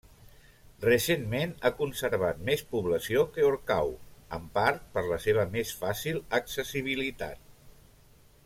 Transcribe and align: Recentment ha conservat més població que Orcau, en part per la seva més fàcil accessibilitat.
Recentment 0.85 1.51
ha 1.65 1.71
conservat 1.81 2.41
més 2.47 2.63
població 2.71 3.27
que 3.35 3.45
Orcau, 3.49 3.93
en 4.39 4.49
part 4.59 4.89
per 4.97 5.05
la 5.11 5.23
seva 5.29 5.47
més 5.57 5.77
fàcil 5.85 6.19
accessibilitat. 6.43 7.47